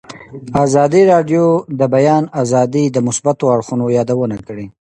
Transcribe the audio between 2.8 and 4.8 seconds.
د مثبتو اړخونو یادونه کړې.